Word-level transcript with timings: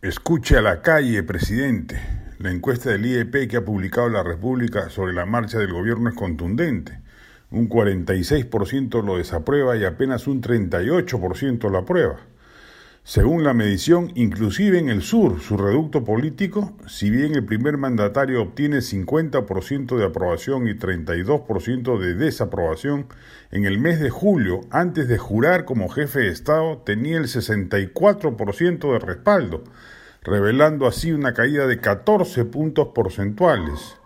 Escuche 0.00 0.56
a 0.56 0.62
la 0.62 0.80
calle, 0.80 1.24
presidente. 1.24 2.00
La 2.38 2.52
encuesta 2.52 2.90
del 2.90 3.04
IEP 3.04 3.48
que 3.50 3.56
ha 3.56 3.64
publicado 3.64 4.08
la 4.08 4.22
República 4.22 4.90
sobre 4.90 5.12
la 5.12 5.26
marcha 5.26 5.58
del 5.58 5.72
gobierno 5.72 6.08
es 6.08 6.14
contundente. 6.14 7.00
Un 7.50 7.68
46% 7.68 9.02
lo 9.04 9.16
desaprueba 9.16 9.76
y 9.76 9.84
apenas 9.84 10.28
un 10.28 10.40
38% 10.40 11.68
lo 11.68 11.78
aprueba. 11.78 12.20
Según 13.04 13.42
la 13.42 13.54
medición, 13.54 14.12
inclusive 14.16 14.78
en 14.78 14.90
el 14.90 15.02
sur, 15.02 15.40
su 15.40 15.56
reducto 15.56 16.04
político, 16.04 16.76
si 16.86 17.08
bien 17.08 17.34
el 17.34 17.44
primer 17.44 17.78
mandatario 17.78 18.42
obtiene 18.42 18.78
50% 18.78 19.96
de 19.96 20.04
aprobación 20.04 20.68
y 20.68 20.74
32% 20.74 21.98
de 21.98 22.14
desaprobación, 22.14 23.06
en 23.50 23.64
el 23.64 23.78
mes 23.78 23.98
de 24.00 24.10
julio, 24.10 24.60
antes 24.70 25.08
de 25.08 25.16
jurar 25.16 25.64
como 25.64 25.88
jefe 25.88 26.20
de 26.20 26.28
Estado, 26.28 26.78
tenía 26.78 27.16
el 27.16 27.24
64% 27.24 28.92
de 28.92 28.98
respaldo, 28.98 29.64
revelando 30.22 30.86
así 30.86 31.12
una 31.12 31.32
caída 31.32 31.66
de 31.66 31.80
14 31.80 32.44
puntos 32.44 32.88
porcentuales. 32.94 33.97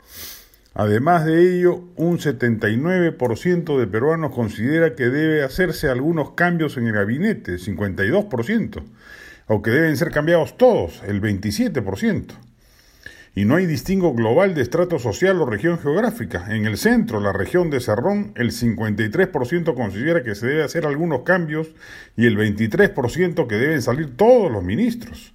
Además 0.75 1.27
de 1.27 1.57
ello, 1.57 1.85
un 1.97 2.19
79% 2.19 3.79
de 3.79 3.87
peruanos 3.87 4.35
considera 4.35 4.95
que 4.95 5.11
debe 5.11 5.43
hacerse 5.43 5.89
algunos 5.89 6.33
cambios 6.33 6.79
en 6.79 6.87
el 6.87 6.93
gabinete, 6.93 7.57
52%, 7.57 8.83
o 9.49 9.63
que 9.63 9.71
deben 9.71 9.97
ser 9.97 10.11
cambiados 10.11 10.57
todos, 10.57 11.03
el 11.07 11.21
27%. 11.21 12.33
Y 13.35 13.45
no 13.47 13.57
hay 13.57 13.67
distingo 13.67 14.15
global 14.15 14.55
de 14.55 14.61
estrato 14.61 14.99
social 14.99 15.41
o 15.41 15.47
región 15.47 15.79
geográfica. 15.79 16.55
En 16.55 16.67
el 16.67 16.77
centro, 16.77 17.19
la 17.19 17.33
región 17.33 17.71
de 17.71 17.81
Cerrón, 17.81 18.33
el 18.37 18.51
53% 18.51 19.75
considera 19.75 20.23
que 20.23 20.35
se 20.35 20.47
debe 20.47 20.65
hacer 20.65 20.87
algunos 20.87 21.23
cambios 21.23 21.69
y 22.15 22.27
el 22.27 22.37
23% 22.37 23.47
que 23.47 23.55
deben 23.57 23.81
salir 23.81 24.17
todos 24.17 24.53
los 24.53 24.63
ministros. 24.63 25.33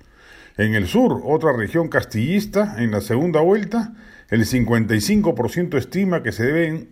En 0.58 0.76
el 0.76 0.88
sur, 0.88 1.22
otra 1.24 1.54
región 1.54 1.88
castillista, 1.88 2.76
en 2.78 2.92
la 2.92 3.02
segunda 3.02 3.42
vuelta, 3.42 3.94
el 4.30 4.46
55% 4.46 5.78
estima 5.78 6.24
que 6.24 6.32
se 6.32 6.46
deben 6.46 6.90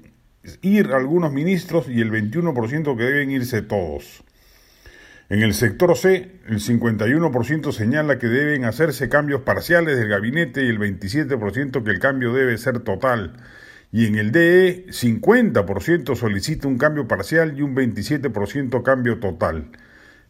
ir 0.61 0.91
algunos 0.93 1.33
ministros 1.33 1.89
y 1.89 2.01
el 2.01 2.11
21% 2.11 2.97
que 2.97 3.03
deben 3.03 3.31
irse 3.31 3.61
todos. 3.61 4.23
En 5.27 5.41
el 5.41 5.55
sector 5.55 5.97
C, 5.97 6.39
el 6.47 6.59
51% 6.59 7.71
señala 7.71 8.19
que 8.19 8.27
deben 8.27 8.63
hacerse 8.63 9.09
cambios 9.09 9.41
parciales 9.41 9.97
del 9.97 10.07
gabinete 10.07 10.63
y 10.63 10.69
el 10.69 10.79
27% 10.79 11.83
que 11.83 11.91
el 11.91 11.99
cambio 11.99 12.31
debe 12.31 12.57
ser 12.59 12.79
total. 12.81 13.33
Y 13.91 14.05
en 14.05 14.15
el 14.15 14.31
DE, 14.31 14.85
50% 14.89 16.15
solicita 16.15 16.67
un 16.67 16.77
cambio 16.77 17.07
parcial 17.07 17.57
y 17.57 17.63
un 17.63 17.75
27% 17.75 18.83
cambio 18.83 19.19
total. 19.19 19.71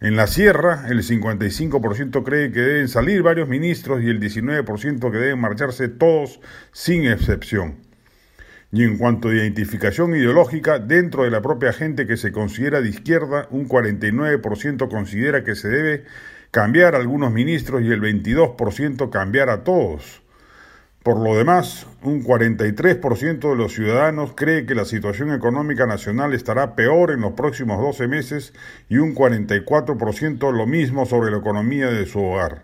En 0.01 0.17
la 0.17 0.27
sierra, 0.27 0.85
el 0.89 1.03
55% 1.03 2.23
cree 2.23 2.51
que 2.51 2.59
deben 2.59 2.89
salir 2.89 3.23
varios 3.23 3.47
ministros 3.47 4.03
y 4.03 4.09
el 4.09 4.19
19% 4.19 5.11
que 5.11 5.17
deben 5.17 5.39
marcharse 5.39 5.87
todos 5.87 6.41
sin 6.73 7.07
excepción. 7.07 7.77
Y 8.73 8.83
en 8.83 8.97
cuanto 8.97 9.29
a 9.29 9.33
identificación 9.33 10.13
ideológica, 10.13 10.79
dentro 10.79 11.23
de 11.23 11.31
la 11.31 11.41
propia 11.41 11.71
gente 11.71 12.05
que 12.05 12.17
se 12.17 12.33
considera 12.33 12.81
de 12.81 12.89
izquierda, 12.89 13.47
un 13.51 13.69
49% 13.69 14.89
considera 14.89 15.45
que 15.45 15.55
se 15.55 15.69
debe 15.69 16.03
cambiar 16.51 16.95
a 16.95 16.97
algunos 16.97 17.31
ministros 17.31 17.81
y 17.83 17.91
el 17.91 18.01
22% 18.01 19.09
cambiar 19.09 19.49
a 19.49 19.63
todos. 19.63 20.24
Por 21.05 21.19
lo 21.19 21.37
demás, 21.37 21.85
un 22.01 22.23
43% 22.23 23.51
de 23.51 23.55
los 23.55 23.73
ciudadanos 23.73 24.31
cree 24.35 24.65
que 24.65 24.73
la 24.73 24.85
situación 24.85 25.31
económica 25.31 25.85
nacional 25.85 26.33
estará 26.33 26.73
peor 26.73 27.11
en 27.11 27.21
los 27.21 27.33
próximos 27.33 27.79
12 27.79 28.07
meses 28.07 28.53
y 28.89 28.97
un 28.97 29.13
44% 29.13 30.51
lo 30.51 30.65
mismo 30.65 31.05
sobre 31.05 31.29
la 31.29 31.37
economía 31.37 31.91
de 31.91 32.07
su 32.07 32.23
hogar. 32.23 32.63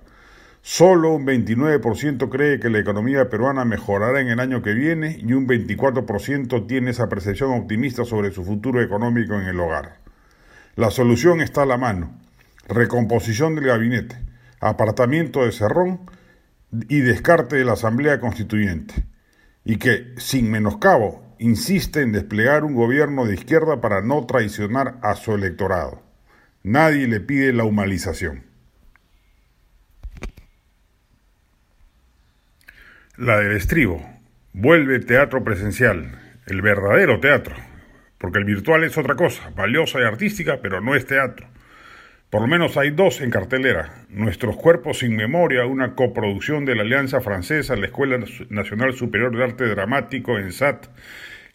Solo 0.64 1.14
un 1.14 1.28
29% 1.28 2.30
cree 2.30 2.60
que 2.60 2.72
la 2.72 2.80
economía 2.80 3.30
peruana 3.30 3.64
mejorará 3.64 4.22
en 4.22 4.30
el 4.30 4.40
año 4.40 4.64
que 4.64 4.74
viene 4.74 5.20
y 5.22 5.34
un 5.34 5.48
24% 5.48 6.66
tiene 6.66 6.90
esa 6.90 7.10
percepción 7.10 7.52
optimista 7.52 8.06
sobre 8.06 8.32
su 8.32 8.44
futuro 8.44 8.82
económico 8.82 9.36
en 9.36 9.46
el 9.46 9.60
hogar. 9.60 10.00
La 10.76 10.90
solución 10.90 11.42
está 11.42 11.62
a 11.62 11.68
la 11.68 11.78
mano. 11.78 12.18
Recomposición 12.68 13.54
del 13.54 13.66
gabinete, 13.66 14.18
apartamiento 14.60 15.46
de 15.46 15.52
Cerrón, 15.52 16.00
y 16.88 17.02
descarte 17.02 17.58
de 17.58 17.66
la 17.66 17.74
Asamblea 17.74 18.20
Constituyente, 18.20 19.06
y 19.64 19.78
que, 19.78 20.14
sin 20.18 20.50
menoscabo, 20.50 21.36
insiste 21.40 22.02
en 22.02 22.12
desplegar 22.12 22.64
un 22.64 22.76
gobierno 22.76 23.26
de 23.26 23.34
izquierda 23.34 23.82
para 23.82 24.02
no 24.02 24.26
traicionar 24.26 25.00
a 25.02 25.16
su 25.16 25.34
electorado. 25.34 26.04
Nadie 26.64 27.08
le 27.08 27.20
pide 27.20 27.54
la 27.54 27.64
humanización. 27.64 28.46
La 33.18 33.40
del 33.40 33.58
estribo. 33.58 34.08
Vuelve 34.54 35.00
teatro 35.00 35.44
presencial, 35.44 36.20
el 36.46 36.62
verdadero 36.62 37.20
teatro, 37.20 37.56
porque 38.18 38.40
el 38.40 38.46
virtual 38.46 38.84
es 38.84 38.98
otra 38.98 39.16
cosa, 39.16 39.50
valiosa 39.56 40.00
y 40.00 40.04
artística, 40.04 40.60
pero 40.62 40.82
no 40.82 40.96
es 40.96 41.06
teatro. 41.06 41.48
Por 42.32 42.40
lo 42.40 42.48
menos 42.48 42.78
hay 42.78 42.92
dos 42.92 43.20
en 43.20 43.30
cartelera. 43.30 44.06
Nuestros 44.08 44.56
cuerpos 44.56 45.00
sin 45.00 45.18
memoria, 45.18 45.66
una 45.66 45.96
coproducción 45.96 46.64
de 46.64 46.76
la 46.76 46.84
Alianza 46.84 47.20
Francesa, 47.20 47.76
la 47.76 47.88
Escuela 47.88 48.18
Nacional 48.50 48.94
Superior 48.94 49.36
de 49.36 49.44
Arte 49.44 49.66
Dramático 49.66 50.40
en 50.40 50.54
SAT, 50.54 50.88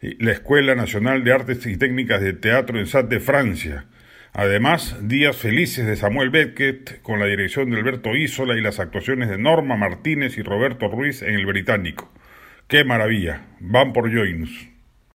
la 0.02 0.32
Escuela 0.32 0.74
Nacional 0.74 1.24
de 1.24 1.32
Artes 1.32 1.64
y 1.64 1.78
Técnicas 1.78 2.20
de 2.20 2.34
Teatro 2.34 2.78
en 2.78 2.86
SAT 2.86 3.08
de 3.08 3.20
Francia. 3.20 3.86
Además, 4.34 4.98
Días 5.00 5.38
Felices 5.38 5.86
de 5.86 5.96
Samuel 5.96 6.28
Beckett, 6.28 7.00
con 7.00 7.20
la 7.20 7.26
dirección 7.26 7.70
de 7.70 7.78
Alberto 7.78 8.14
Isola 8.14 8.54
y 8.54 8.60
las 8.60 8.78
actuaciones 8.78 9.30
de 9.30 9.38
Norma 9.38 9.78
Martínez 9.78 10.36
y 10.36 10.42
Roberto 10.42 10.88
Ruiz 10.88 11.22
en 11.22 11.36
el 11.36 11.46
Británico. 11.46 12.12
¡Qué 12.68 12.84
maravilla! 12.84 13.46
Van 13.60 13.94
por 13.94 14.14
Joinus. 14.14 14.75